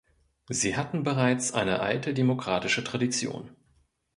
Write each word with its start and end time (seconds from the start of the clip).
Sie 0.49 0.75
hatten 0.77 1.03
bereits 1.03 1.53
eine 1.53 1.79
alte 1.79 2.15
demokratische 2.15 2.83
Tradition. 2.83 3.51